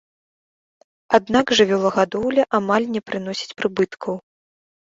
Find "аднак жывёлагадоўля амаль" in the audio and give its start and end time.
1.17-2.91